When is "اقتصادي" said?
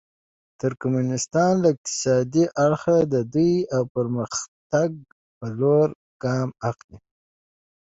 1.73-2.43